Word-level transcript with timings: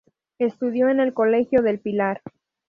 Estudió 0.39 0.89
en 0.89 0.99
el 0.99 1.13
Colegio 1.13 1.61
del 1.61 1.79
Pilar. 1.79 2.23